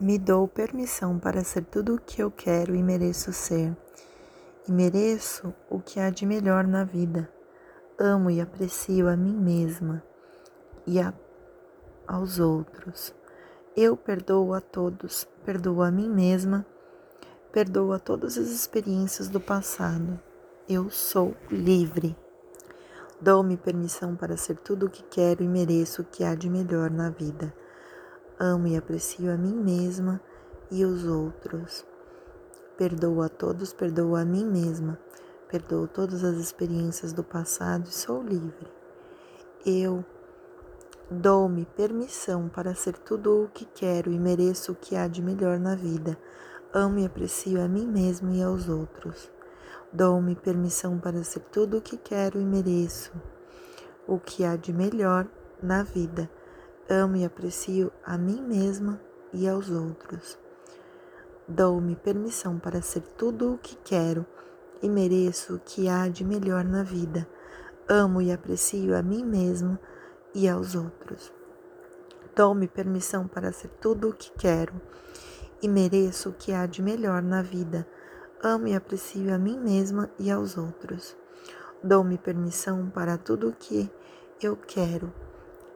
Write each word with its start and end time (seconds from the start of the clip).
Me 0.00 0.16
dou 0.16 0.46
permissão 0.46 1.18
para 1.18 1.42
ser 1.42 1.64
tudo 1.64 1.96
o 1.96 2.00
que 2.00 2.22
eu 2.22 2.30
quero 2.30 2.72
e 2.72 2.80
mereço 2.80 3.32
ser. 3.32 3.76
E 4.68 4.70
mereço 4.70 5.52
o 5.68 5.80
que 5.80 5.98
há 5.98 6.08
de 6.08 6.24
melhor 6.24 6.64
na 6.68 6.84
vida. 6.84 7.28
Amo 7.98 8.30
e 8.30 8.40
aprecio 8.40 9.08
a 9.08 9.16
mim 9.16 9.34
mesma 9.34 10.00
e 10.86 11.00
a, 11.00 11.12
aos 12.06 12.38
outros. 12.38 13.12
Eu 13.76 13.96
perdoo 13.96 14.54
a 14.54 14.60
todos, 14.60 15.26
perdoo 15.44 15.82
a 15.82 15.90
mim 15.90 16.08
mesma, 16.08 16.64
perdoo 17.50 17.92
a 17.92 17.98
todas 17.98 18.38
as 18.38 18.50
experiências 18.50 19.28
do 19.28 19.40
passado. 19.40 20.20
Eu 20.68 20.90
sou 20.90 21.34
livre. 21.50 22.16
Dou-me 23.20 23.56
permissão 23.56 24.14
para 24.14 24.36
ser 24.36 24.58
tudo 24.58 24.86
o 24.86 24.90
que 24.90 25.02
quero 25.02 25.42
e 25.42 25.48
mereço 25.48 26.02
o 26.02 26.04
que 26.04 26.22
há 26.22 26.36
de 26.36 26.48
melhor 26.48 26.88
na 26.88 27.10
vida. 27.10 27.52
Amo 28.40 28.68
e 28.68 28.76
aprecio 28.76 29.32
a 29.32 29.36
mim 29.36 29.52
mesma 29.52 30.20
e 30.70 30.84
os 30.84 31.04
outros. 31.04 31.84
Perdoo 32.76 33.20
a 33.20 33.28
todos, 33.28 33.72
perdoo 33.72 34.14
a 34.14 34.24
mim 34.24 34.44
mesma. 34.44 34.96
Perdoo 35.48 35.88
todas 35.88 36.22
as 36.22 36.36
experiências 36.36 37.12
do 37.12 37.24
passado 37.24 37.88
e 37.88 37.92
sou 37.92 38.22
livre. 38.22 38.70
Eu 39.66 40.04
dou-me 41.10 41.64
permissão 41.64 42.48
para 42.48 42.76
ser 42.76 42.96
tudo 42.98 43.42
o 43.42 43.48
que 43.48 43.64
quero 43.64 44.12
e 44.12 44.18
mereço 44.20 44.70
o 44.70 44.76
que 44.76 44.94
há 44.94 45.08
de 45.08 45.20
melhor 45.20 45.58
na 45.58 45.74
vida. 45.74 46.16
Amo 46.72 47.00
e 47.00 47.06
aprecio 47.06 47.60
a 47.60 47.66
mim 47.66 47.88
mesmo 47.88 48.32
e 48.32 48.40
aos 48.40 48.68
outros. 48.68 49.28
Dou-me 49.92 50.36
permissão 50.36 50.96
para 50.96 51.24
ser 51.24 51.40
tudo 51.40 51.78
o 51.78 51.82
que 51.82 51.96
quero 51.96 52.40
e 52.40 52.44
mereço 52.44 53.10
o 54.06 54.20
que 54.20 54.44
há 54.44 54.54
de 54.54 54.72
melhor 54.72 55.26
na 55.60 55.82
vida. 55.82 56.30
Amo 56.90 57.16
e 57.16 57.24
aprecio 57.26 57.92
a 58.02 58.16
mim 58.16 58.40
mesma 58.40 58.98
e 59.30 59.46
aos 59.46 59.68
outros. 59.68 60.38
Dou-me 61.46 61.94
permissão 61.94 62.58
para 62.58 62.80
ser 62.80 63.02
tudo 63.02 63.52
o 63.52 63.58
que 63.58 63.76
quero 63.84 64.24
e 64.82 64.88
mereço 64.88 65.56
o 65.56 65.58
que 65.58 65.86
há 65.86 66.08
de 66.08 66.24
melhor 66.24 66.64
na 66.64 66.82
vida. 66.82 67.28
Amo 67.86 68.22
e 68.22 68.32
aprecio 68.32 68.96
a 68.96 69.02
mim 69.02 69.22
mesma 69.22 69.78
e 70.34 70.48
aos 70.48 70.74
outros. 70.74 71.30
Dou-me 72.34 72.66
permissão 72.66 73.28
para 73.28 73.52
ser 73.52 73.68
tudo 73.68 74.08
o 74.08 74.14
que 74.14 74.32
quero 74.38 74.80
e 75.60 75.68
mereço 75.68 76.30
o 76.30 76.32
que 76.32 76.54
há 76.54 76.64
de 76.64 76.80
melhor 76.80 77.20
na 77.20 77.42
vida. 77.42 77.86
Amo 78.42 78.66
e 78.66 78.74
aprecio 78.74 79.34
a 79.34 79.36
mim 79.36 79.58
mesma 79.58 80.08
e 80.18 80.30
aos 80.30 80.56
outros. 80.56 81.14
Dou-me 81.84 82.16
permissão 82.16 82.88
para 82.88 83.18
tudo 83.18 83.50
o 83.50 83.52
que 83.52 83.90
eu 84.40 84.56
quero 84.56 85.12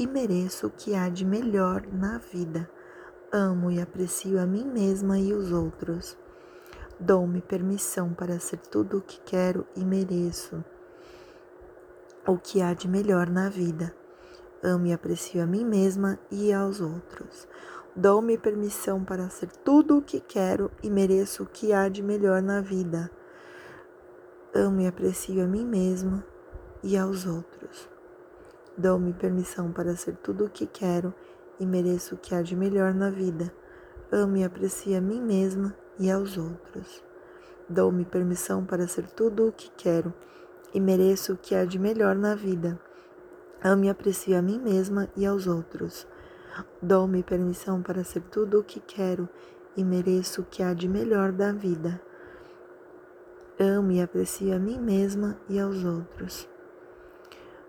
e 0.00 0.06
mereço 0.06 0.68
o 0.68 0.70
que 0.70 0.94
há 0.94 1.10
de 1.10 1.26
melhor 1.26 1.86
na 1.92 2.16
vida. 2.16 2.66
Amo 3.30 3.70
e 3.70 3.82
aprecio 3.82 4.40
a 4.40 4.46
mim 4.46 4.64
mesma 4.64 5.18
e 5.18 5.34
os 5.34 5.52
outros. 5.52 6.16
Dou-me 6.98 7.42
permissão 7.42 8.14
para 8.14 8.40
ser 8.40 8.56
tudo 8.56 8.96
o 8.96 9.02
que 9.02 9.20
quero 9.20 9.66
e 9.76 9.84
mereço 9.84 10.64
o 12.26 12.38
que 12.38 12.62
há 12.62 12.72
de 12.72 12.88
melhor 12.88 13.28
na 13.28 13.50
vida. 13.50 13.94
Amo 14.62 14.86
e 14.86 14.92
aprecio 14.94 15.42
a 15.42 15.46
mim 15.46 15.66
mesma 15.66 16.18
e 16.30 16.50
aos 16.50 16.80
outros. 16.80 17.46
Dou-me 17.94 18.38
permissão 18.38 19.04
para 19.04 19.28
ser 19.28 19.48
tudo 19.48 19.98
o 19.98 20.02
que 20.02 20.18
quero 20.18 20.70
e 20.82 20.88
mereço 20.88 21.42
o 21.42 21.46
que 21.46 21.74
há 21.74 21.90
de 21.90 22.02
melhor 22.02 22.40
na 22.40 22.62
vida. 22.62 23.10
Amo 24.54 24.80
e 24.80 24.86
aprecio 24.86 25.44
a 25.44 25.46
mim 25.46 25.66
mesma 25.66 26.24
e 26.82 26.96
aos 26.96 27.26
outros. 27.26 27.99
Dou-me 28.80 29.12
permissão 29.12 29.70
para 29.70 29.94
ser 29.94 30.16
tudo 30.16 30.46
o 30.46 30.48
que 30.48 30.66
quero 30.66 31.12
e 31.58 31.66
mereço 31.66 32.14
o 32.14 32.18
que 32.18 32.34
há 32.34 32.40
de 32.40 32.56
melhor 32.56 32.94
na 32.94 33.10
vida. 33.10 33.52
Amo 34.10 34.38
e 34.38 34.42
aprecio 34.42 34.96
a 34.96 35.00
mim 35.02 35.20
mesma 35.20 35.76
e 35.98 36.10
aos 36.10 36.38
outros. 36.38 37.04
Dou-me 37.68 38.06
permissão 38.06 38.64
para 38.64 38.88
ser 38.88 39.06
tudo 39.10 39.48
o 39.48 39.52
que 39.52 39.70
quero 39.76 40.14
e 40.72 40.80
mereço 40.80 41.34
o 41.34 41.36
que 41.36 41.54
há 41.54 41.66
de 41.66 41.78
melhor 41.78 42.16
na 42.16 42.34
vida. 42.34 42.80
Amo 43.62 43.84
e 43.84 43.90
aprecio 43.90 44.38
a 44.38 44.40
mim 44.40 44.58
mesma 44.58 45.10
e 45.14 45.26
aos 45.26 45.46
outros. 45.46 46.06
Dou-me 46.80 47.22
permissão 47.22 47.82
para 47.82 48.02
ser 48.02 48.22
tudo 48.22 48.60
o 48.60 48.64
que 48.64 48.80
quero 48.80 49.28
e 49.76 49.84
mereço 49.84 50.40
o 50.40 50.44
que 50.46 50.62
há 50.62 50.72
de 50.72 50.88
melhor 50.88 51.32
da 51.32 51.52
vida. 51.52 52.00
Amo 53.60 53.92
e 53.92 54.00
aprecio 54.00 54.56
a 54.56 54.58
mim 54.58 54.80
mesma 54.80 55.38
e 55.50 55.60
aos 55.60 55.84
outros. 55.84 56.48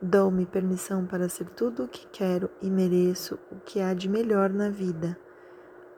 Dou-me 0.00 0.46
permissão 0.46 1.04
para 1.06 1.28
ser 1.28 1.50
tudo 1.50 1.84
o 1.84 1.88
que 1.88 2.06
quero 2.06 2.48
e 2.62 2.70
mereço 2.70 3.36
o 3.50 3.56
que 3.56 3.80
há 3.80 3.92
de 3.92 4.08
melhor 4.08 4.48
na 4.50 4.70
vida. 4.70 5.18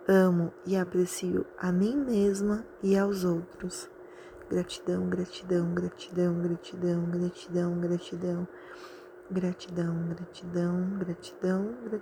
Amo 0.08 0.52
e 0.66 0.74
aprecio 0.74 1.44
a 1.58 1.70
mim 1.70 1.96
mesma 1.96 2.64
e 2.82 2.96
aos 2.96 3.24
outros. 3.24 3.90
Gratidão, 4.48 5.06
gratidão, 5.08 5.74
gratidão, 5.74 6.40
gratidão, 6.40 7.04
gratidão, 7.10 7.78
gratidão. 7.78 8.48
Gratidão, 9.30 10.08
gratidão, 10.08 10.98
gratidão, 10.98 11.74
gratidão. 11.84 12.00